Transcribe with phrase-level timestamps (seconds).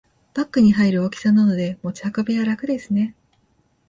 [0.33, 3.13] バッグに入る大きさなので持ち運びは楽ですね